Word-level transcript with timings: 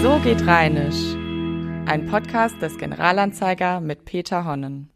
So 0.00 0.20
geht 0.20 0.46
Rheinisch. 0.46 1.16
Ein 1.86 2.06
Podcast 2.08 2.62
des 2.62 2.78
Generalanzeiger 2.78 3.80
mit 3.80 4.04
Peter 4.04 4.44
Honnen. 4.44 4.90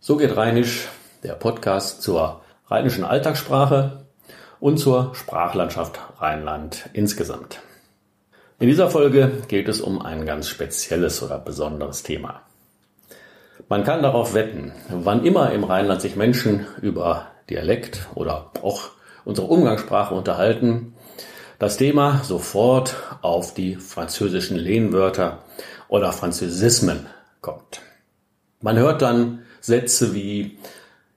So 0.00 0.16
geht 0.16 0.36
Rheinisch, 0.36 0.88
der 1.22 1.34
Podcast 1.34 2.02
zur 2.02 2.42
rheinischen 2.66 3.04
Alltagssprache 3.04 4.06
und 4.58 4.78
zur 4.78 5.14
Sprachlandschaft 5.14 6.00
Rheinland 6.18 6.90
insgesamt. 6.94 7.60
In 8.58 8.66
dieser 8.66 8.90
Folge 8.90 9.30
geht 9.46 9.68
es 9.68 9.80
um 9.80 10.02
ein 10.02 10.26
ganz 10.26 10.48
spezielles 10.48 11.22
oder 11.22 11.38
besonderes 11.38 12.02
Thema. 12.02 12.42
Man 13.68 13.84
kann 13.84 14.02
darauf 14.02 14.34
wetten, 14.34 14.72
wann 14.90 15.24
immer 15.24 15.52
im 15.52 15.62
Rheinland 15.62 16.00
sich 16.00 16.16
Menschen 16.16 16.66
über 16.82 17.28
Dialekt 17.50 18.08
oder 18.16 18.50
auch 18.62 18.90
unsere 19.24 19.46
Umgangssprache 19.46 20.12
unterhalten, 20.12 20.94
das 21.64 21.78
Thema 21.78 22.20
sofort 22.22 22.94
auf 23.22 23.54
die 23.54 23.76
französischen 23.76 24.58
Lehnwörter 24.58 25.38
oder 25.88 26.12
Französismen 26.12 27.06
kommt. 27.40 27.80
Man 28.60 28.76
hört 28.76 29.00
dann 29.00 29.44
Sätze 29.62 30.12
wie 30.14 30.58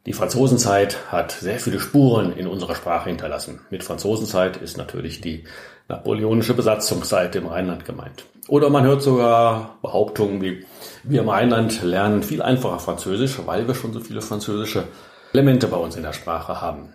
die 0.06 0.14
Franzosenzeit 0.14 1.12
hat 1.12 1.32
sehr 1.34 1.60
viele 1.60 1.82
Spuren 1.82 2.32
in 2.32 2.48
unserer 2.48 2.76
Sprache 2.76 3.10
hinterlassen. 3.10 3.60
Mit 3.70 3.84
Franzosenzeit 3.84 4.56
ist 4.56 4.78
natürlich 4.78 5.20
die 5.20 5.44
napoleonische 5.90 6.54
Besatzungszeit 6.54 7.36
im 7.36 7.48
Rheinland 7.48 7.84
gemeint. 7.84 8.24
Oder 8.48 8.70
man 8.70 8.86
hört 8.86 9.02
sogar 9.02 9.76
Behauptungen 9.82 10.42
wie, 10.42 10.66
wir 11.04 11.24
im 11.24 11.30
Rheinland 11.30 11.84
lernen 11.84 12.24
viel 12.24 12.42
einfacher 12.42 12.80
Französisch, 12.80 13.38
weil 13.46 13.68
wir 13.68 13.76
schon 13.76 13.92
so 13.92 14.00
viele 14.00 14.22
französische 14.22 14.86
Elemente 15.34 15.68
bei 15.68 15.76
uns 15.76 15.98
in 15.98 16.04
der 16.04 16.14
Sprache 16.14 16.62
haben. 16.62 16.94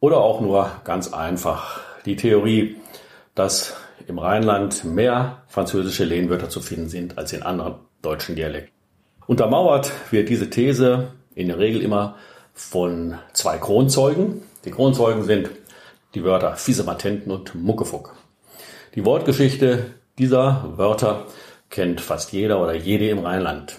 Oder 0.00 0.18
auch 0.18 0.42
nur 0.42 0.70
ganz 0.84 1.14
einfach 1.14 1.80
die 2.06 2.16
Theorie, 2.16 2.76
dass 3.34 3.76
im 4.06 4.18
Rheinland 4.18 4.84
mehr 4.84 5.42
französische 5.48 6.04
Lehnwörter 6.04 6.48
zu 6.48 6.60
finden 6.60 6.88
sind 6.88 7.18
als 7.18 7.32
in 7.32 7.42
anderen 7.42 7.74
deutschen 8.02 8.36
Dialekten. 8.36 8.72
Untermauert 9.26 9.90
wird 10.10 10.28
diese 10.28 10.48
These 10.48 11.08
in 11.34 11.48
der 11.48 11.58
Regel 11.58 11.82
immer 11.82 12.16
von 12.54 13.18
zwei 13.32 13.58
Kronzeugen. 13.58 14.42
Die 14.64 14.70
Kronzeugen 14.70 15.24
sind 15.24 15.50
die 16.14 16.24
Wörter 16.24 16.56
Fiesematenten 16.56 17.32
und 17.32 17.54
Muckefuck. 17.54 18.14
Die 18.94 19.04
Wortgeschichte 19.04 19.94
dieser 20.18 20.72
Wörter 20.76 21.26
kennt 21.68 22.00
fast 22.00 22.32
jeder 22.32 22.62
oder 22.62 22.74
jede 22.74 23.08
im 23.08 23.18
Rheinland. 23.18 23.76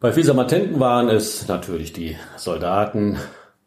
Bei 0.00 0.12
Fiesematenten 0.12 0.80
waren 0.80 1.08
es 1.08 1.46
natürlich 1.46 1.92
die 1.92 2.16
Soldaten 2.36 3.18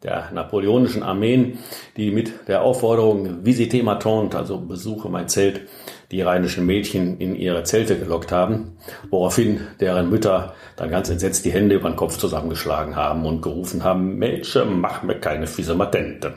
der 0.04 0.30
napoleonischen 0.32 1.02
Armeen, 1.02 1.58
die 1.96 2.10
mit 2.10 2.46
der 2.46 2.62
Aufforderung 2.62 3.44
Visite 3.44 3.82
ma 3.82 3.96
tante, 3.96 4.36
also 4.36 4.58
besuche 4.58 5.08
mein 5.08 5.28
Zelt, 5.28 5.62
die 6.10 6.20
rheinischen 6.20 6.66
Mädchen 6.66 7.18
in 7.18 7.34
ihre 7.34 7.64
Zelte 7.64 7.98
gelockt 7.98 8.30
haben, 8.30 8.76
woraufhin 9.10 9.60
deren 9.80 10.10
Mütter 10.10 10.54
dann 10.76 10.90
ganz 10.90 11.08
entsetzt 11.08 11.44
die 11.44 11.52
Hände 11.52 11.74
über 11.74 11.88
den 11.88 11.96
Kopf 11.96 12.18
zusammengeschlagen 12.18 12.94
haben 12.94 13.24
und 13.24 13.40
gerufen 13.40 13.82
haben, 13.82 14.16
Mädchen, 14.18 14.80
mach 14.80 15.02
mir 15.02 15.18
keine 15.18 15.46
Fiesematente. 15.46 16.34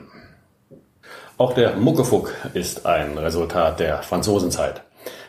Auch 1.37 1.53
der 1.53 1.75
Muckefuck 1.75 2.33
ist 2.53 2.85
ein 2.87 3.17
Resultat 3.17 3.79
der 3.79 4.01
Franzosenzeit. 4.01 4.81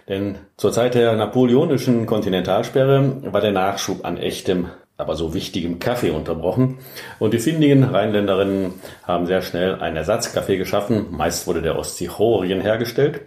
Denn 0.08 0.36
zur 0.56 0.73
Zeit 0.73 0.95
der 0.95 1.14
napoleonischen 1.17 2.06
Kontinentalsperre 2.06 3.20
war 3.30 3.42
der 3.42 3.52
Nachschub 3.52 4.06
an 4.06 4.17
echtem 4.17 4.69
aber 4.98 5.14
so 5.14 5.32
wichtigem 5.32 5.78
Kaffee 5.78 6.10
unterbrochen. 6.10 6.78
Und 7.20 7.32
die 7.32 7.38
findigen 7.38 7.84
Rheinländerinnen 7.84 8.74
haben 9.05 9.27
sehr 9.27 9.42
schnell 9.42 9.77
einen 9.77 9.96
Ersatzkaffee 9.96 10.56
geschaffen. 10.56 11.06
Meist 11.12 11.46
wurde 11.46 11.62
der 11.62 11.77
aus 11.77 11.96
Zichorien 11.96 12.60
hergestellt. 12.60 13.20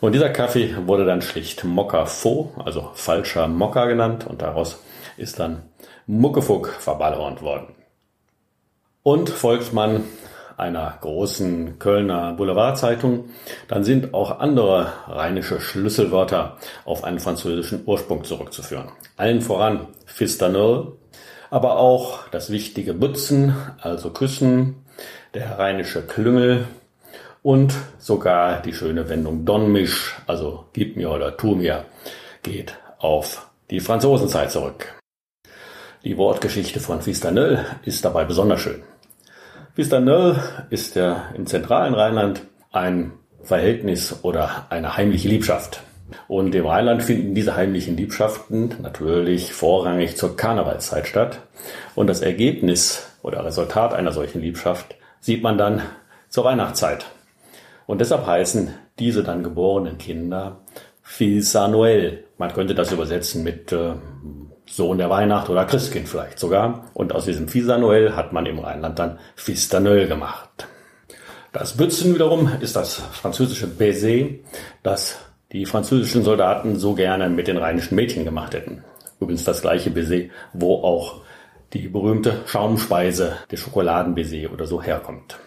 Und 0.00 0.12
dieser 0.14 0.28
Kaffee 0.28 0.76
wurde 0.84 1.06
dann 1.06 1.22
schlicht 1.22 1.64
Mokka 1.64 2.04
Faux, 2.04 2.50
also 2.62 2.90
falscher 2.92 3.48
Mokka 3.48 3.86
genannt. 3.86 4.26
Und 4.26 4.42
daraus 4.42 4.78
ist 5.16 5.40
dann 5.40 5.62
Muckefuck 6.06 6.68
verballhornt 6.68 7.40
worden. 7.40 7.68
Und 9.02 9.30
folgt 9.30 9.72
man 9.72 10.04
einer 10.58 10.98
großen 11.00 11.78
Kölner 11.78 12.32
Boulevardzeitung, 12.34 13.30
dann 13.68 13.84
sind 13.84 14.14
auch 14.14 14.40
andere 14.40 14.92
rheinische 15.06 15.60
Schlüsselwörter 15.60 16.56
auf 16.84 17.04
einen 17.04 17.20
französischen 17.20 17.82
Ursprung 17.86 18.24
zurückzuführen. 18.24 18.88
Allen 19.16 19.42
voran 19.42 19.86
Fistanol, 20.06 20.96
aber 21.50 21.78
auch 21.78 22.28
das 22.28 22.50
wichtige 22.50 22.94
Butzen, 22.94 23.56
also 23.80 24.10
Küssen, 24.10 24.76
der 25.34 25.58
rheinische 25.58 26.02
Klüngel 26.02 26.66
und 27.42 27.74
sogar 27.98 28.62
die 28.62 28.72
schöne 28.72 29.08
Wendung 29.08 29.44
Donmisch, 29.44 30.16
also 30.26 30.64
gib 30.72 30.96
mir 30.96 31.10
oder 31.10 31.36
tu 31.36 31.54
mir, 31.54 31.84
geht 32.42 32.76
auf 32.98 33.50
die 33.70 33.80
Franzosenzeit 33.80 34.50
zurück. 34.50 34.94
Die 36.04 36.16
Wortgeschichte 36.16 36.80
von 36.80 37.02
Fistanel 37.02 37.64
ist 37.84 38.04
dabei 38.04 38.24
besonders 38.24 38.60
schön. 38.60 38.82
Fistanel 39.74 40.40
ist 40.70 40.96
der 40.96 41.32
im 41.34 41.46
zentralen 41.46 41.94
Rheinland 41.94 42.42
ein 42.72 43.12
Verhältnis 43.42 44.20
oder 44.22 44.66
eine 44.70 44.96
heimliche 44.96 45.28
Liebschaft. 45.28 45.82
Und 46.28 46.54
im 46.54 46.66
Rheinland 46.66 47.02
finden 47.02 47.34
diese 47.34 47.56
heimlichen 47.56 47.96
Liebschaften 47.96 48.74
natürlich 48.82 49.52
vorrangig 49.52 50.16
zur 50.16 50.36
Karnevalszeit 50.36 51.06
statt. 51.06 51.40
Und 51.94 52.08
das 52.08 52.20
Ergebnis 52.20 53.06
oder 53.22 53.44
Resultat 53.44 53.92
einer 53.92 54.12
solchen 54.12 54.40
Liebschaft 54.40 54.94
sieht 55.20 55.42
man 55.42 55.58
dann 55.58 55.82
zur 56.28 56.44
Weihnachtszeit. 56.44 57.06
Und 57.86 58.00
deshalb 58.00 58.26
heißen 58.26 58.74
diese 58.98 59.22
dann 59.22 59.42
geborenen 59.42 59.98
Kinder 59.98 60.60
Fils 61.02 61.54
Noël. 61.54 62.24
Man 62.38 62.52
könnte 62.52 62.74
das 62.74 62.92
übersetzen 62.92 63.44
mit 63.44 63.72
äh, 63.72 63.94
Sohn 64.66 64.98
der 64.98 65.08
Weihnacht 65.08 65.48
oder 65.48 65.64
Christkind 65.64 66.08
vielleicht 66.08 66.38
sogar. 66.38 66.90
Und 66.94 67.14
aus 67.14 67.24
diesem 67.24 67.48
Fils 67.48 67.68
Noël 67.68 68.16
hat 68.16 68.32
man 68.32 68.46
im 68.46 68.58
Rheinland 68.58 68.98
dann 68.98 69.18
Fils 69.36 69.72
Noël 69.72 70.08
gemacht. 70.08 70.66
Das 71.52 71.76
Bützen 71.76 72.14
wiederum 72.14 72.50
ist 72.60 72.76
das 72.76 72.96
französische 72.96 73.66
Baiser, 73.66 74.26
das 74.82 75.18
die 75.52 75.66
französischen 75.66 76.22
Soldaten 76.22 76.76
so 76.76 76.94
gerne 76.94 77.28
mit 77.28 77.46
den 77.48 77.56
rheinischen 77.56 77.94
Mädchen 77.94 78.24
gemacht 78.24 78.54
hätten. 78.54 78.82
Übrigens 79.20 79.44
das 79.44 79.62
gleiche 79.62 79.90
Baiser, 79.90 80.28
wo 80.52 80.82
auch 80.82 81.22
die 81.72 81.88
berühmte 81.88 82.42
Schaumspeise, 82.46 83.36
der 83.50 83.56
Schokoladenbaiser 83.56 84.52
oder 84.52 84.66
so 84.66 84.82
herkommt. 84.82 85.38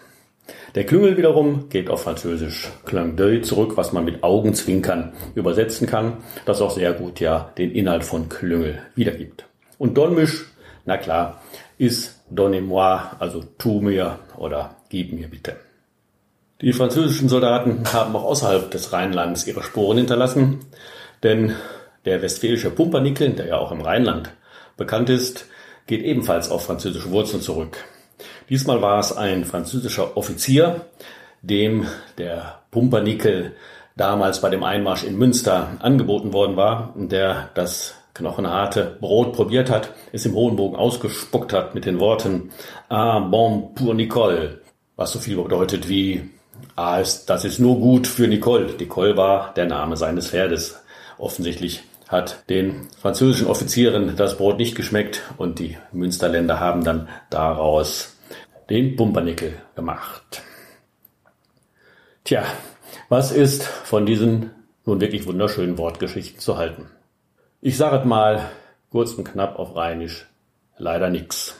Der 0.74 0.84
Klüngel 0.84 1.16
wiederum 1.16 1.68
geht 1.68 1.90
auf 1.90 2.02
Französisch 2.02 2.68
Clin 2.84 3.16
d'œil 3.16 3.42
zurück, 3.42 3.76
was 3.76 3.92
man 3.92 4.04
mit 4.04 4.22
Augenzwinkern 4.22 5.12
übersetzen 5.34 5.86
kann, 5.86 6.18
das 6.44 6.60
auch 6.60 6.70
sehr 6.70 6.92
gut 6.92 7.20
ja 7.20 7.52
den 7.58 7.72
Inhalt 7.72 8.04
von 8.04 8.28
Klüngel 8.28 8.78
wiedergibt. 8.94 9.46
Und 9.78 9.96
Donmisch, 9.96 10.46
na 10.84 10.96
klar, 10.96 11.40
ist 11.78 12.22
Donnez-moi, 12.30 13.00
also 13.18 13.42
tu 13.58 13.80
mir 13.80 14.18
oder 14.36 14.76
gib 14.88 15.12
mir 15.12 15.28
bitte. 15.28 15.56
Die 16.60 16.74
französischen 16.74 17.30
Soldaten 17.30 17.84
haben 17.90 18.14
auch 18.14 18.24
außerhalb 18.24 18.70
des 18.70 18.92
Rheinlands 18.92 19.46
ihre 19.46 19.62
Spuren 19.62 19.96
hinterlassen, 19.96 20.60
denn 21.22 21.54
der 22.04 22.20
westfälische 22.20 22.70
Pumpernickel, 22.70 23.30
der 23.30 23.46
ja 23.46 23.56
auch 23.56 23.72
im 23.72 23.80
Rheinland 23.80 24.30
bekannt 24.76 25.08
ist, 25.08 25.46
geht 25.86 26.02
ebenfalls 26.02 26.50
auf 26.50 26.66
französische 26.66 27.10
Wurzeln 27.10 27.40
zurück. 27.40 27.78
Diesmal 28.50 28.82
war 28.82 29.00
es 29.00 29.16
ein 29.16 29.46
französischer 29.46 30.18
Offizier, 30.18 30.86
dem 31.40 31.86
der 32.18 32.60
Pumpernickel 32.70 33.52
damals 33.96 34.42
bei 34.42 34.50
dem 34.50 34.62
Einmarsch 34.62 35.04
in 35.04 35.16
Münster 35.16 35.78
angeboten 35.80 36.34
worden 36.34 36.56
war 36.56 36.92
der 36.96 37.48
das 37.54 37.94
knochenharte 38.12 38.98
Brot 39.00 39.32
probiert 39.32 39.70
hat, 39.70 39.94
es 40.12 40.26
im 40.26 40.34
hohen 40.34 40.56
Bogen 40.56 40.76
ausgespuckt 40.76 41.54
hat 41.54 41.74
mit 41.74 41.86
den 41.86 42.00
Worten 42.00 42.50
Ah 42.90 43.18
bon 43.20 43.74
pour 43.74 43.94
Nicole, 43.94 44.60
was 44.96 45.12
so 45.12 45.18
viel 45.18 45.36
bedeutet 45.36 45.88
wie 45.88 46.28
Ah, 46.76 46.98
ist, 46.98 47.26
das 47.26 47.44
ist 47.44 47.58
nur 47.58 47.78
gut 47.78 48.06
für 48.06 48.28
Nicole. 48.28 48.74
Nicole 48.78 49.16
war 49.16 49.54
der 49.54 49.66
Name 49.66 49.96
seines 49.96 50.28
Pferdes. 50.28 50.82
Offensichtlich 51.18 51.82
hat 52.08 52.48
den 52.50 52.88
französischen 52.98 53.46
Offizieren 53.46 54.16
das 54.16 54.36
Brot 54.36 54.58
nicht 54.58 54.74
geschmeckt 54.74 55.22
und 55.36 55.58
die 55.58 55.76
Münsterländer 55.92 56.58
haben 56.58 56.82
dann 56.82 57.08
daraus 57.30 58.16
den 58.68 58.96
Pumpernickel 58.96 59.54
gemacht. 59.76 60.42
Tja, 62.24 62.44
was 63.08 63.32
ist 63.32 63.64
von 63.64 64.06
diesen 64.06 64.50
nun 64.84 65.00
wirklich 65.00 65.26
wunderschönen 65.26 65.78
Wortgeschichten 65.78 66.40
zu 66.40 66.56
halten? 66.56 66.90
Ich 67.60 67.76
sage 67.76 68.06
mal 68.08 68.50
kurz 68.90 69.12
und 69.14 69.24
knapp 69.24 69.58
auf 69.58 69.76
Rheinisch, 69.76 70.26
leider 70.78 71.10
nix. 71.10 71.59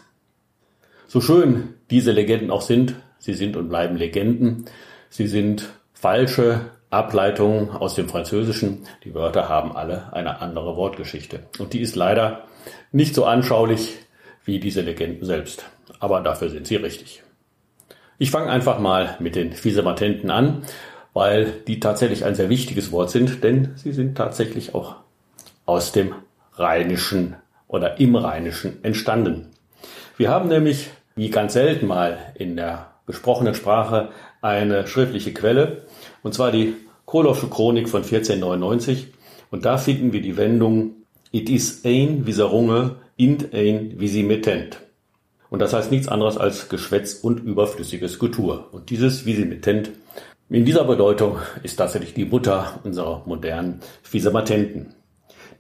So 1.11 1.21
schön 1.21 1.75
diese 1.91 2.13
Legenden 2.13 2.53
auch 2.53 2.63
sind, 2.63 2.95
sie 3.19 3.35
sind 3.35 3.57
und 3.57 3.69
bleiben 3.69 3.97
Legenden, 3.97 4.67
Sie 5.13 5.27
sind 5.27 5.69
falsche 5.93 6.71
Ableitungen 6.91 7.71
aus 7.71 7.97
dem 7.97 8.09
Französischen. 8.09 8.87
Die 9.03 9.13
Wörter 9.13 9.49
haben 9.49 9.75
alle 9.75 10.13
eine 10.13 10.41
andere 10.41 10.77
Wortgeschichte. 10.77 11.41
Und 11.59 11.73
die 11.73 11.81
ist 11.81 11.97
leider 11.97 12.45
nicht 12.93 13.13
so 13.17 13.25
anschaulich 13.25 13.97
wie 14.45 14.61
diese 14.61 14.83
Legenden 14.83 15.27
selbst. 15.27 15.65
Aber 15.99 16.21
dafür 16.21 16.49
sind 16.49 16.69
sie 16.69 16.77
richtig. 16.77 17.25
Ich 18.19 18.31
fange 18.31 18.53
einfach 18.53 18.79
mal 18.79 19.17
mit 19.19 19.35
den 19.35 19.53
Fiesematenten 19.53 20.31
an. 20.31 20.63
weil 21.13 21.51
die 21.67 21.81
tatsächlich 21.81 22.25
ein 22.25 22.37
sehr 22.37 22.49
wichtiges 22.51 22.93
Wort 22.93 23.11
sind, 23.11 23.43
denn 23.43 23.73
sie 23.75 23.91
sind 23.91 24.15
tatsächlich 24.15 24.77
auch 24.77 24.95
aus 25.67 25.91
dem 25.91 26.15
Rheinischen 26.55 27.35
oder 27.67 27.99
im 27.99 28.15
Rheinischen 28.15 28.85
entstanden. 28.85 29.49
Wir 30.17 30.31
haben 30.31 30.49
nämlich, 30.49 30.91
wie 31.21 31.29
ganz 31.29 31.53
selten 31.53 31.87
mal 31.87 32.17
in 32.35 32.57
der 32.57 32.93
gesprochenen 33.07 33.55
Sprache, 33.55 34.09
eine 34.41 34.87
schriftliche 34.87 35.35
Quelle, 35.35 35.83
und 36.23 36.33
zwar 36.33 36.51
die 36.51 36.77
Kolowsche 37.05 37.49
Chronik 37.49 37.91
von 37.91 38.05
1499. 38.05 39.09
Und 39.51 39.67
da 39.67 39.77
finden 39.77 40.15
wir 40.15 40.23
die 40.23 40.39
Wendung 40.39 40.93
It 41.31 41.51
is 41.51 41.83
ein 41.85 42.27
Viserunge, 42.27 42.97
int 43.19 43.53
ein 43.53 44.01
visimittent. 44.01 44.81
Und 45.51 45.59
das 45.59 45.75
heißt 45.75 45.91
nichts 45.91 46.09
anderes 46.09 46.39
als 46.39 46.71
Geschwätz 46.71 47.13
und 47.17 47.41
überflüssiges 47.41 48.19
Kultur. 48.19 48.69
Und 48.73 48.89
dieses 48.89 49.27
visimittent 49.27 49.91
in 50.49 50.65
dieser 50.65 50.85
Bedeutung 50.85 51.37
ist 51.63 51.77
tatsächlich 51.77 52.15
die 52.15 52.25
Mutter 52.25 52.81
unserer 52.83 53.25
modernen 53.27 53.81
Visimatenten. 54.11 54.95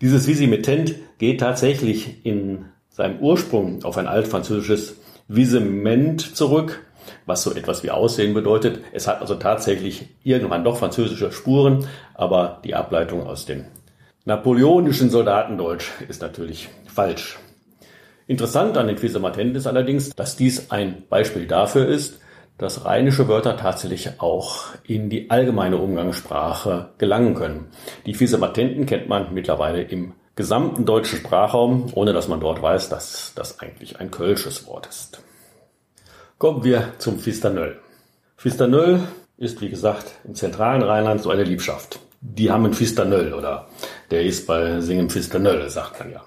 Dieses 0.00 0.26
visimittent 0.26 0.94
geht 1.18 1.40
tatsächlich 1.40 2.24
in 2.24 2.64
seinem 2.88 3.18
Ursprung 3.18 3.84
auf 3.84 3.98
ein 3.98 4.06
altfranzösisches 4.06 5.00
Visement 5.32 6.37
zurück, 6.37 6.85
was 7.25 7.44
so 7.44 7.55
etwas 7.55 7.85
wie 7.85 7.93
Aussehen 7.93 8.35
bedeutet. 8.35 8.81
Es 8.93 9.06
hat 9.06 9.21
also 9.21 9.37
tatsächlich 9.37 10.09
irgendwann 10.25 10.65
doch 10.65 10.79
französische 10.79 11.31
Spuren, 11.31 11.87
aber 12.15 12.61
die 12.65 12.75
Ableitung 12.75 13.25
aus 13.25 13.47
dem 13.47 13.67
napoleonischen 14.25 15.09
Soldatendeutsch 15.09 15.88
ist 16.09 16.21
natürlich 16.21 16.69
falsch. 16.93 17.38
Interessant 18.27 18.77
an 18.77 18.88
den 18.88 18.97
Quisematenten 18.97 19.55
ist 19.55 19.69
allerdings, 19.69 20.11
dass 20.11 20.35
dies 20.35 20.73
ein 20.73 21.05
Beispiel 21.09 21.47
dafür 21.47 21.87
ist, 21.87 22.19
dass 22.59 22.85
rheinische 22.85 23.29
Wörter 23.29 23.56
tatsächlich 23.56 24.21
auch 24.21 24.65
in 24.82 25.11
die 25.11 25.31
allgemeine 25.31 25.77
Umgangssprache 25.79 26.91
gelangen 26.99 27.35
können. 27.35 27.69
Die 28.05 28.12
Quisematenten 28.15 28.85
kennt 28.85 29.09
man 29.09 29.32
mittlerweile 29.32 29.82
im 29.82 30.12
gesamten 30.40 30.87
deutschen 30.87 31.19
Sprachraum, 31.19 31.92
ohne 31.94 32.14
dass 32.14 32.26
man 32.26 32.40
dort 32.40 32.62
weiß, 32.62 32.88
dass 32.88 33.32
das 33.34 33.60
eigentlich 33.60 34.00
ein 34.00 34.10
kölsches 34.10 34.66
Wort 34.66 34.87
ist. 34.87 35.22
Kommen 36.38 36.64
wir 36.64 36.94
zum 36.96 37.19
Fisternöll. 37.19 37.78
Fisternöll 38.38 39.00
ist, 39.37 39.60
wie 39.60 39.69
gesagt, 39.69 40.12
im 40.25 40.34
zentralen 40.34 40.81
Rheinland 40.81 41.20
so 41.20 41.28
eine 41.28 41.44
Liebschaft. 41.44 42.00
Die 42.22 42.50
haben 42.50 42.64
einen 42.64 42.72
Fisternöll 42.72 43.34
oder 43.34 43.69
der 44.10 44.25
ist 44.25 44.46
bei 44.46 44.81
Singen 44.81 45.10
Fisternöll, 45.10 45.69
sagt 45.69 46.00
man 46.00 46.10
ja. 46.10 46.25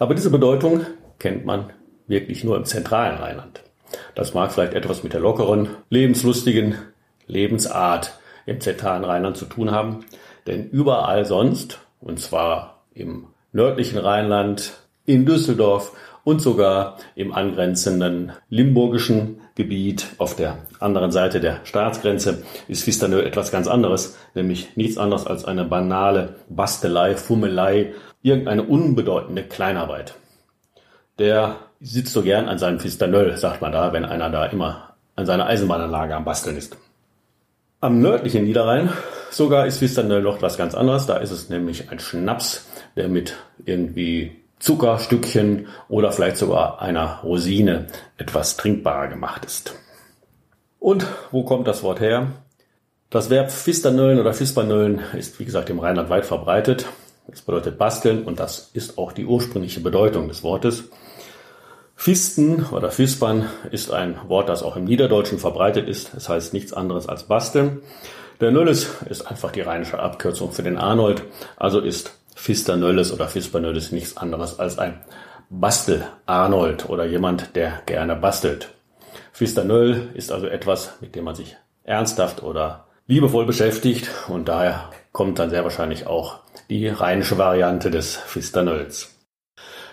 Aber 0.00 0.16
diese 0.16 0.30
Bedeutung 0.30 0.84
kennt 1.20 1.44
man 1.44 1.72
wirklich 2.08 2.42
nur 2.42 2.56
im 2.56 2.64
zentralen 2.64 3.18
Rheinland. 3.18 3.62
Das 4.16 4.34
mag 4.34 4.50
vielleicht 4.50 4.74
etwas 4.74 5.04
mit 5.04 5.12
der 5.12 5.20
lockeren, 5.20 5.68
lebenslustigen 5.88 6.78
Lebensart 7.28 8.18
im 8.44 8.60
zentralen 8.60 9.04
Rheinland 9.04 9.36
zu 9.36 9.44
tun 9.44 9.70
haben, 9.70 10.04
denn 10.48 10.68
überall 10.68 11.24
sonst, 11.24 11.78
und 12.00 12.18
zwar 12.18 12.73
im 12.94 13.26
nördlichen 13.52 13.98
Rheinland, 13.98 14.72
in 15.06 15.26
Düsseldorf 15.26 15.92
und 16.24 16.40
sogar 16.40 16.96
im 17.14 17.32
angrenzenden 17.32 18.32
limburgischen 18.48 19.40
Gebiet 19.54 20.06
auf 20.18 20.34
der 20.34 20.58
anderen 20.80 21.12
Seite 21.12 21.38
der 21.38 21.60
Staatsgrenze 21.64 22.42
ist 22.66 22.84
Fisternö 22.84 23.20
etwas 23.20 23.52
ganz 23.52 23.68
anderes, 23.68 24.18
nämlich 24.34 24.76
nichts 24.76 24.98
anderes 24.98 25.26
als 25.26 25.44
eine 25.44 25.64
banale 25.64 26.36
Bastelei, 26.48 27.14
Fummelei, 27.14 27.92
irgendeine 28.22 28.64
unbedeutende 28.64 29.44
Kleinarbeit. 29.44 30.14
Der 31.18 31.56
sitzt 31.80 32.14
so 32.14 32.22
gern 32.22 32.48
an 32.48 32.58
seinem 32.58 32.80
Fisternöll, 32.80 33.36
sagt 33.36 33.60
man 33.60 33.70
da, 33.70 33.92
wenn 33.92 34.04
einer 34.04 34.30
da 34.30 34.46
immer 34.46 34.94
an 35.14 35.26
seiner 35.26 35.46
Eisenbahnanlage 35.46 36.16
am 36.16 36.24
Basteln 36.24 36.56
ist. 36.56 36.76
Am 37.80 38.00
nördlichen 38.00 38.44
Niederrhein 38.44 38.90
sogar 39.36 39.66
ist 39.66 39.78
Fisternöll 39.78 40.22
noch 40.22 40.42
was 40.42 40.56
ganz 40.56 40.74
anderes. 40.74 41.06
Da 41.06 41.16
ist 41.16 41.30
es 41.30 41.48
nämlich 41.48 41.90
ein 41.90 41.98
Schnaps, 41.98 42.66
der 42.96 43.08
mit 43.08 43.34
irgendwie 43.64 44.36
Zuckerstückchen 44.58 45.66
oder 45.88 46.12
vielleicht 46.12 46.36
sogar 46.36 46.80
einer 46.80 47.20
Rosine 47.22 47.86
etwas 48.16 48.56
trinkbarer 48.56 49.08
gemacht 49.08 49.44
ist. 49.44 49.74
Und 50.78 51.06
wo 51.30 51.44
kommt 51.44 51.66
das 51.68 51.82
Wort 51.82 52.00
her? 52.00 52.32
Das 53.10 53.30
Verb 53.30 53.50
Fisternöllen 53.50 54.18
oder 54.18 54.34
Fispernöllen 54.34 55.00
ist, 55.16 55.38
wie 55.38 55.44
gesagt, 55.44 55.70
im 55.70 55.78
Rheinland 55.78 56.08
weit 56.10 56.26
verbreitet. 56.26 56.86
Es 57.30 57.42
bedeutet 57.42 57.78
basteln 57.78 58.24
und 58.24 58.40
das 58.40 58.70
ist 58.74 58.98
auch 58.98 59.12
die 59.12 59.24
ursprüngliche 59.24 59.80
Bedeutung 59.80 60.28
des 60.28 60.42
Wortes. 60.42 60.84
Fisten 61.96 62.66
oder 62.66 62.90
Fispern 62.90 63.48
ist 63.70 63.92
ein 63.92 64.18
Wort, 64.28 64.48
das 64.48 64.62
auch 64.62 64.76
im 64.76 64.84
Niederdeutschen 64.84 65.38
verbreitet 65.38 65.88
ist. 65.88 66.08
Es 66.08 66.12
das 66.12 66.28
heißt 66.28 66.52
nichts 66.52 66.72
anderes 66.72 67.08
als 67.08 67.24
basteln. 67.24 67.82
Der 68.40 68.50
Nölles 68.50 68.88
ist 69.08 69.22
einfach 69.22 69.52
die 69.52 69.60
rheinische 69.60 69.98
Abkürzung 69.98 70.52
für 70.52 70.62
den 70.62 70.76
Arnold, 70.76 71.22
also 71.56 71.80
ist 71.80 72.18
Fisternölles 72.34 73.12
oder 73.12 73.28
Fispernölles 73.28 73.92
nichts 73.92 74.16
anderes 74.16 74.58
als 74.58 74.78
ein 74.78 75.00
Bastel-Arnold 75.50 76.88
oder 76.88 77.04
jemand, 77.04 77.54
der 77.54 77.82
gerne 77.86 78.16
bastelt. 78.16 78.70
Fisternöll 79.32 80.08
ist 80.14 80.32
also 80.32 80.46
etwas, 80.46 80.94
mit 81.00 81.14
dem 81.14 81.24
man 81.24 81.34
sich 81.34 81.56
ernsthaft 81.84 82.42
oder 82.42 82.86
liebevoll 83.06 83.46
beschäftigt 83.46 84.10
und 84.28 84.48
daher 84.48 84.90
kommt 85.12 85.38
dann 85.38 85.50
sehr 85.50 85.62
wahrscheinlich 85.62 86.06
auch 86.06 86.40
die 86.70 86.88
rheinische 86.88 87.38
Variante 87.38 87.90
des 87.90 88.16
Fisternölls. 88.16 89.14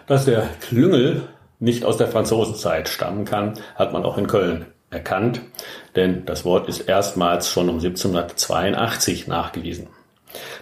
Dass 0.08 0.26
der 0.26 0.48
Klüngel 0.62 1.24
nicht 1.60 1.86
aus 1.86 1.98
der 1.98 2.08
Franzosenzeit 2.08 2.90
stammen 2.90 3.26
kann, 3.26 3.54
hat 3.76 3.94
man 3.94 4.04
auch 4.04 4.18
in 4.18 4.28
Köln 4.28 4.66
erkannt, 4.92 5.42
denn 5.96 6.26
das 6.26 6.46
Wort 6.46 6.70
ist 6.70 6.82
erstmals 6.82 7.50
schon 7.50 7.70
um 7.70 7.76
1782 7.76 9.28
nachgewiesen. 9.28 9.88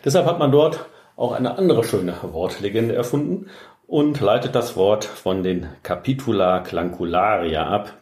Deshalb 0.05 0.25
hat 0.25 0.39
man 0.39 0.51
dort 0.51 0.85
auch 1.17 1.33
eine 1.33 1.57
andere 1.57 1.83
schöne 1.83 2.15
Wortlegende 2.21 2.95
erfunden 2.95 3.47
und 3.87 4.21
leitet 4.21 4.55
das 4.55 4.77
Wort 4.77 5.03
von 5.03 5.43
den 5.43 5.67
Capitula 5.83 6.59
Clancularia 6.59 7.67
ab. 7.67 7.93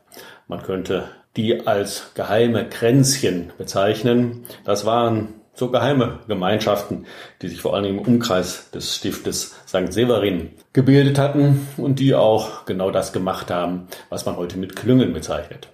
Man 0.48 0.62
könnte 0.62 1.06
die 1.36 1.66
als 1.66 2.12
geheime 2.14 2.68
Kränzchen 2.68 3.54
bezeichnen. 3.58 4.46
Das 4.66 4.86
waren 4.86 5.36
so 5.54 5.72
geheime 5.72 6.20
Gemeinschaften, 6.28 7.06
die 7.42 7.48
sich 7.48 7.62
vor 7.62 7.74
allem 7.74 7.98
im 7.98 8.00
Umkreis 8.00 8.70
des 8.72 8.96
Stiftes 8.96 9.56
St. 9.68 9.92
Severin 9.92 10.52
gebildet 10.74 11.18
hatten 11.18 11.68
und 11.78 12.00
die 12.00 12.14
auch 12.14 12.66
genau 12.66 12.92
das 12.92 13.14
gemacht 13.14 13.50
haben, 13.50 13.88
was 14.10 14.26
man 14.26 14.38
heute 14.38 14.58
mit 14.58 14.76
Klüngeln 14.76 15.14
bezeichnet. 15.14 15.70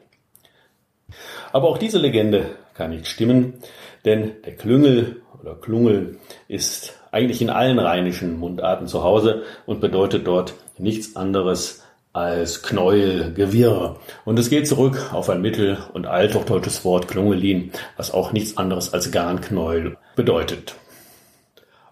Aber 1.53 1.69
auch 1.69 1.77
diese 1.77 1.99
Legende 1.99 2.47
kann 2.73 2.89
nicht 2.89 3.07
stimmen, 3.07 3.53
denn 4.05 4.31
der 4.43 4.55
Klüngel 4.55 5.21
oder 5.39 5.53
Klungel 5.53 6.17
ist 6.47 6.99
eigentlich 7.11 7.43
in 7.43 7.51
allen 7.51 7.77
rheinischen 7.77 8.39
Mundarten 8.39 8.87
zu 8.87 9.03
Hause 9.03 9.43
und 9.67 9.79
bedeutet 9.79 10.25
dort 10.25 10.55
nichts 10.79 11.15
anderes 11.15 11.83
als 12.11 12.63
Knäuel, 12.63 13.33
Gewirr. 13.33 13.97
Und 14.25 14.39
es 14.39 14.49
geht 14.49 14.67
zurück 14.67 15.13
auf 15.13 15.29
ein 15.29 15.41
mittel- 15.41 15.77
und 15.93 16.07
althochdeutsches 16.07 16.83
Wort 16.85 17.07
Klungelin, 17.07 17.71
was 17.97 18.11
auch 18.11 18.33
nichts 18.33 18.57
anderes 18.57 18.91
als 18.91 19.11
Garnknäuel 19.11 19.97
bedeutet. 20.15 20.73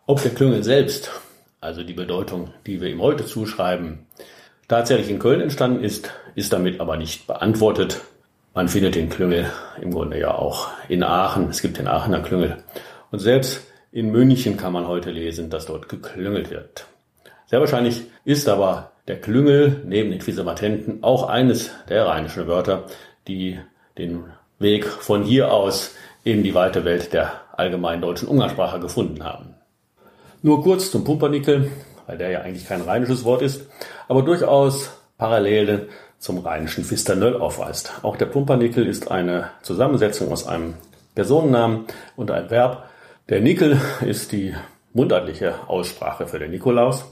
Ob 0.07 0.23
der 0.23 0.31
Klüngel 0.31 0.63
selbst, 0.63 1.11
also 1.59 1.83
die 1.83 1.93
Bedeutung, 1.93 2.51
die 2.65 2.81
wir 2.81 2.89
ihm 2.89 3.01
heute 3.01 3.25
zuschreiben, 3.25 4.07
tatsächlich 4.67 5.11
in 5.11 5.19
Köln 5.19 5.41
entstanden 5.41 5.83
ist, 5.83 6.09
ist 6.33 6.51
damit 6.51 6.79
aber 6.79 6.97
nicht 6.97 7.27
beantwortet. 7.27 8.01
Man 8.53 8.67
findet 8.67 8.95
den 8.95 9.09
Klüngel 9.09 9.49
im 9.81 9.91
Grunde 9.91 10.19
ja 10.19 10.33
auch 10.35 10.67
in 10.89 11.03
Aachen. 11.03 11.49
Es 11.49 11.61
gibt 11.61 11.77
den 11.77 11.87
Aachener 11.87 12.19
Klüngel. 12.19 12.57
Und 13.09 13.19
selbst 13.19 13.65
in 13.93 14.11
München 14.11 14.57
kann 14.57 14.73
man 14.73 14.87
heute 14.87 15.09
lesen, 15.09 15.49
dass 15.49 15.67
dort 15.67 15.87
geklüngelt 15.87 16.49
wird. 16.49 16.85
Sehr 17.45 17.61
wahrscheinlich 17.61 18.03
ist 18.25 18.49
aber 18.49 18.91
der 19.07 19.21
Klüngel 19.21 19.81
neben 19.85 20.11
den 20.11 20.19
Fisamatenten 20.19 21.01
auch 21.01 21.29
eines 21.29 21.71
der 21.87 22.07
rheinischen 22.07 22.47
Wörter, 22.47 22.85
die 23.27 23.57
den 23.97 24.25
Weg 24.59 24.85
von 24.85 25.23
hier 25.23 25.53
aus 25.53 25.95
in 26.25 26.43
die 26.43 26.53
weite 26.53 26.83
Welt 26.83 27.13
der 27.13 27.31
allgemeinen 27.55 28.01
deutschen 28.01 28.27
Umgangssprache 28.27 28.79
gefunden 28.79 29.23
haben. 29.23 29.55
Nur 30.41 30.61
kurz 30.61 30.91
zum 30.91 31.05
Pumpernickel, 31.05 31.71
weil 32.05 32.17
der 32.17 32.31
ja 32.31 32.41
eigentlich 32.41 32.67
kein 32.67 32.81
rheinisches 32.81 33.23
Wort 33.23 33.41
ist, 33.41 33.67
aber 34.09 34.23
durchaus 34.23 34.91
Parallelen 35.17 35.87
zum 36.21 36.37
rheinischen 36.37 36.85
Fisternöll 36.85 37.35
aufweist. 37.35 37.91
Auch 38.03 38.15
der 38.15 38.27
Pumpernickel 38.27 38.85
ist 38.85 39.11
eine 39.11 39.49
Zusammensetzung 39.63 40.31
aus 40.31 40.47
einem 40.47 40.75
Personennamen 41.15 41.85
und 42.15 42.31
einem 42.31 42.49
Verb, 42.49 42.87
der 43.27 43.41
Nickel 43.41 43.79
ist 44.05 44.31
die 44.31 44.53
mundartliche 44.93 45.67
Aussprache 45.67 46.27
für 46.27 46.39
den 46.39 46.51
Nikolaus. 46.51 47.05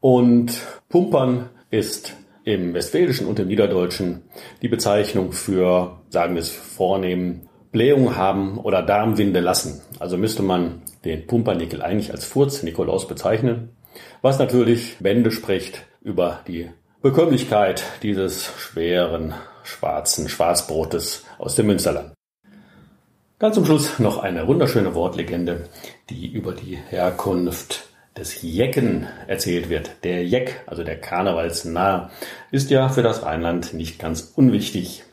Und 0.00 0.52
Pumpern 0.88 1.50
ist 1.70 2.14
im 2.44 2.74
Westfälischen 2.74 3.26
und 3.26 3.38
im 3.38 3.48
Niederdeutschen 3.48 4.22
die 4.62 4.68
Bezeichnung 4.68 5.32
für, 5.32 5.98
sagen 6.08 6.34
wir 6.34 6.42
es 6.42 6.50
vornehm, 6.50 7.42
Blähung 7.72 8.16
haben 8.16 8.58
oder 8.58 8.82
Darmwinde 8.82 9.40
lassen. 9.40 9.82
Also 9.98 10.16
müsste 10.16 10.42
man 10.42 10.82
den 11.04 11.26
Pumpernickel 11.26 11.82
eigentlich 11.82 12.12
als 12.12 12.24
Furz-Nikolaus 12.24 13.06
bezeichnen, 13.06 13.70
was 14.22 14.38
natürlich 14.38 14.96
Bände 15.00 15.30
spricht 15.30 15.82
über 16.02 16.40
die 16.46 16.70
Bekömmlichkeit 17.04 17.84
dieses 18.02 18.46
schweren 18.46 19.34
schwarzen 19.62 20.26
Schwarzbrotes 20.26 21.26
aus 21.36 21.54
dem 21.54 21.66
Münsterland. 21.66 22.14
Dann 23.38 23.52
zum 23.52 23.66
Schluss 23.66 23.98
noch 23.98 24.22
eine 24.22 24.46
wunderschöne 24.46 24.94
Wortlegende, 24.94 25.68
die 26.08 26.32
über 26.32 26.52
die 26.52 26.76
Herkunft 26.76 27.88
des 28.16 28.40
Jecken 28.40 29.06
erzählt 29.26 29.68
wird. 29.68 29.90
Der 30.02 30.24
Jeck, 30.24 30.62
also 30.64 30.82
der 30.82 30.98
Karnevalsnarr, 30.98 32.10
ist 32.50 32.70
ja 32.70 32.88
für 32.88 33.02
das 33.02 33.22
Rheinland 33.22 33.74
nicht 33.74 33.98
ganz 33.98 34.32
unwichtig. 34.34 35.04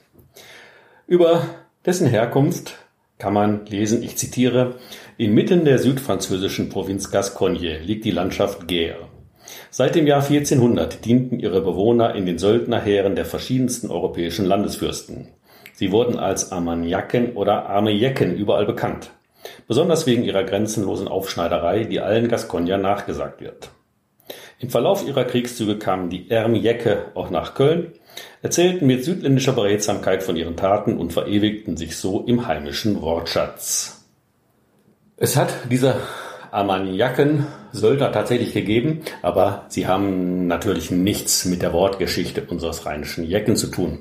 Über 1.07 1.45
dessen 1.86 2.07
Herkunft 2.07 2.77
kann 3.17 3.33
man 3.33 3.65
lesen, 3.65 4.01
ich 4.01 4.15
zitiere, 4.15 4.75
inmitten 5.17 5.65
der 5.65 5.77
südfranzösischen 5.77 6.69
Provinz 6.69 7.12
Gascogne 7.12 7.79
liegt 7.79 8.05
die 8.05 8.12
Landschaft 8.12 8.69
Gers. 8.69 9.11
Seit 9.69 9.95
dem 9.95 10.07
Jahr 10.07 10.24
1400 10.24 11.05
dienten 11.05 11.39
ihre 11.39 11.62
Bewohner 11.62 12.15
in 12.15 12.25
den 12.25 12.38
Söldnerheeren 12.38 13.15
der 13.15 13.25
verschiedensten 13.25 13.89
europäischen 13.89 14.45
Landesfürsten. 14.45 15.27
Sie 15.74 15.91
wurden 15.91 16.19
als 16.19 16.51
Armagnacken 16.51 17.33
oder 17.33 17.67
Armejecken 17.67 18.36
überall 18.36 18.65
bekannt. 18.65 19.12
Besonders 19.67 20.05
wegen 20.05 20.24
ihrer 20.24 20.43
grenzenlosen 20.43 21.07
Aufschneiderei, 21.07 21.86
die 21.86 22.00
allen 22.00 22.27
Gascogner 22.27 22.77
nachgesagt 22.77 23.41
wird. 23.41 23.69
Im 24.60 24.69
Verlauf 24.69 25.07
ihrer 25.07 25.24
Kriegszüge 25.25 25.79
kamen 25.79 26.10
die 26.10 26.29
Ermjecke 26.29 27.05
auch 27.15 27.31
nach 27.31 27.55
Köln, 27.55 27.93
erzählten 28.43 28.86
mit 28.86 29.03
südländischer 29.03 29.53
Beredsamkeit 29.53 30.21
von 30.21 30.36
ihren 30.36 30.55
Taten 30.55 30.98
und 30.98 31.13
verewigten 31.13 31.77
sich 31.77 31.98
so 31.98 32.21
im 32.21 32.45
heimischen 32.45 33.01
Wortschatz. 33.01 34.05
Es 35.17 35.36
hat 35.36 35.53
diese 35.71 35.95
Armagnacken 36.51 37.48
Söldner 37.72 38.12
tatsächlich 38.12 38.54
gegeben, 38.54 39.01
aber 39.22 39.66
sie 39.70 39.88
haben 39.88 40.48
natürlich 40.48 40.92
nichts 40.92 41.46
mit 41.46 41.62
der 41.62 41.74
Wortgeschichte 41.74 42.44
unseres 42.44 42.86
rheinischen 42.86 43.24
Jecken 43.24 43.56
zu 43.56 43.68
tun. 43.68 44.00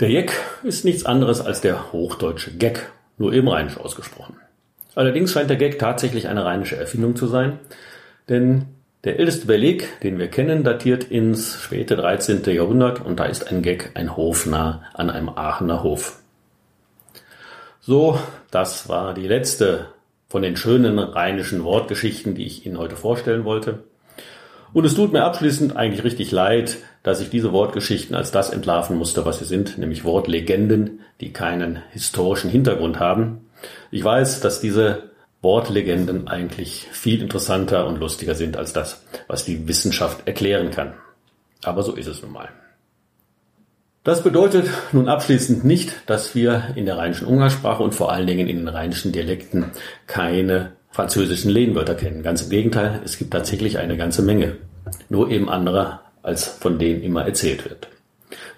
Der 0.00 0.10
Jeck 0.10 0.32
ist 0.62 0.84
nichts 0.84 1.04
anderes 1.04 1.40
als 1.40 1.60
der 1.60 1.92
hochdeutsche 1.92 2.56
Gag, 2.56 2.90
nur 3.16 3.32
eben 3.32 3.48
rheinisch 3.48 3.78
ausgesprochen. 3.78 4.36
Allerdings 4.94 5.32
scheint 5.32 5.50
der 5.50 5.56
Gag 5.56 5.78
tatsächlich 5.78 6.28
eine 6.28 6.44
rheinische 6.44 6.76
Erfindung 6.76 7.16
zu 7.16 7.26
sein, 7.26 7.58
denn 8.28 8.66
der 9.04 9.18
älteste 9.18 9.46
Beleg, 9.46 10.00
den 10.00 10.18
wir 10.18 10.28
kennen, 10.28 10.64
datiert 10.64 11.04
ins 11.04 11.60
späte 11.60 11.94
13. 11.94 12.42
Jahrhundert 12.46 13.04
und 13.04 13.20
da 13.20 13.26
ist 13.26 13.50
ein 13.50 13.60
Gag 13.60 13.90
ein 13.94 14.16
Hofnarr 14.16 14.82
an 14.94 15.10
einem 15.10 15.28
Aachener 15.28 15.82
Hof. 15.82 16.20
So, 17.80 18.18
das 18.50 18.88
war 18.88 19.12
die 19.12 19.28
letzte 19.28 19.88
von 20.34 20.42
den 20.42 20.56
schönen 20.56 20.98
rheinischen 20.98 21.62
Wortgeschichten, 21.62 22.34
die 22.34 22.44
ich 22.44 22.66
Ihnen 22.66 22.76
heute 22.76 22.96
vorstellen 22.96 23.44
wollte. 23.44 23.84
Und 24.72 24.84
es 24.84 24.96
tut 24.96 25.12
mir 25.12 25.22
abschließend 25.22 25.76
eigentlich 25.76 26.02
richtig 26.02 26.32
leid, 26.32 26.78
dass 27.04 27.20
ich 27.20 27.30
diese 27.30 27.52
Wortgeschichten 27.52 28.16
als 28.16 28.32
das 28.32 28.50
entlarven 28.50 28.98
musste, 28.98 29.24
was 29.24 29.38
sie 29.38 29.44
sind, 29.44 29.78
nämlich 29.78 30.02
Wortlegenden, 30.02 31.02
die 31.20 31.32
keinen 31.32 31.84
historischen 31.92 32.50
Hintergrund 32.50 32.98
haben. 32.98 33.48
Ich 33.92 34.02
weiß, 34.02 34.40
dass 34.40 34.60
diese 34.60 35.10
Wortlegenden 35.40 36.26
eigentlich 36.26 36.88
viel 36.90 37.22
interessanter 37.22 37.86
und 37.86 38.00
lustiger 38.00 38.34
sind 38.34 38.56
als 38.56 38.72
das, 38.72 39.04
was 39.28 39.44
die 39.44 39.68
Wissenschaft 39.68 40.26
erklären 40.26 40.72
kann. 40.72 40.94
Aber 41.62 41.84
so 41.84 41.94
ist 41.94 42.08
es 42.08 42.22
nun 42.22 42.32
mal. 42.32 42.48
Das 44.04 44.22
bedeutet 44.22 44.68
nun 44.92 45.08
abschließend 45.08 45.64
nicht, 45.64 45.94
dass 46.04 46.34
wir 46.34 46.74
in 46.76 46.84
der 46.84 46.98
rheinischen 46.98 47.26
Umgangssprache 47.26 47.82
und 47.82 47.94
vor 47.94 48.12
allen 48.12 48.26
Dingen 48.26 48.48
in 48.48 48.58
den 48.58 48.68
rheinischen 48.68 49.12
Dialekten 49.12 49.70
keine 50.06 50.72
französischen 50.90 51.50
Lehnwörter 51.50 51.94
kennen. 51.94 52.22
Ganz 52.22 52.42
im 52.42 52.50
Gegenteil, 52.50 53.00
es 53.02 53.16
gibt 53.16 53.30
tatsächlich 53.32 53.78
eine 53.78 53.96
ganze 53.96 54.20
Menge. 54.20 54.56
Nur 55.08 55.30
eben 55.30 55.48
andere, 55.48 56.00
als 56.22 56.46
von 56.46 56.78
denen 56.78 57.02
immer 57.02 57.24
erzählt 57.24 57.64
wird. 57.64 57.88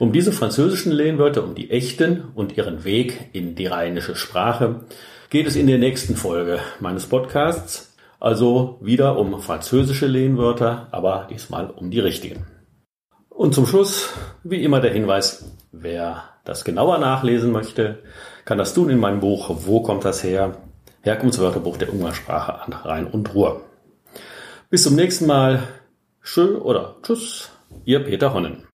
Um 0.00 0.12
diese 0.12 0.32
französischen 0.32 0.90
Lehnwörter, 0.90 1.44
um 1.44 1.54
die 1.54 1.70
echten 1.70 2.24
und 2.34 2.56
ihren 2.56 2.82
Weg 2.82 3.28
in 3.32 3.54
die 3.54 3.66
rheinische 3.66 4.16
Sprache, 4.16 4.80
geht 5.30 5.46
es 5.46 5.54
in 5.54 5.68
der 5.68 5.78
nächsten 5.78 6.16
Folge 6.16 6.58
meines 6.80 7.06
Podcasts. 7.06 7.94
Also 8.18 8.78
wieder 8.80 9.16
um 9.16 9.40
französische 9.40 10.08
Lehnwörter, 10.08 10.88
aber 10.90 11.28
diesmal 11.30 11.70
um 11.70 11.92
die 11.92 12.00
richtigen. 12.00 12.55
Und 13.36 13.54
zum 13.54 13.66
Schluss, 13.66 14.14
wie 14.44 14.64
immer 14.64 14.80
der 14.80 14.94
Hinweis, 14.94 15.44
wer 15.70 16.24
das 16.44 16.64
genauer 16.64 16.96
nachlesen 16.96 17.52
möchte, 17.52 17.98
kann 18.46 18.56
das 18.56 18.72
tun 18.72 18.88
in 18.88 18.98
meinem 18.98 19.20
Buch 19.20 19.50
Wo 19.66 19.82
kommt 19.82 20.06
das 20.06 20.24
her? 20.24 20.56
Herkunftswörterbuch 21.02 21.76
der 21.76 21.92
Umgangssprache 21.92 22.62
an 22.62 22.72
Rhein 22.72 23.06
und 23.06 23.34
Ruhr. 23.34 23.60
Bis 24.70 24.84
zum 24.84 24.96
nächsten 24.96 25.26
Mal. 25.26 25.64
Tschö 26.24 26.56
oder 26.56 26.96
Tschüss, 27.02 27.50
Ihr 27.84 28.02
Peter 28.02 28.32
Honnen. 28.32 28.66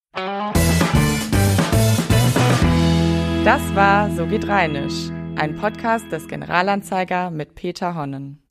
Das 3.44 3.60
war 3.74 4.10
So 4.16 4.26
geht 4.26 4.46
Rheinisch, 4.46 5.10
ein 5.34 5.56
Podcast 5.56 6.04
des 6.12 6.28
Generalanzeiger 6.28 7.32
mit 7.32 7.56
Peter 7.56 7.96
Honnen. 7.96 8.38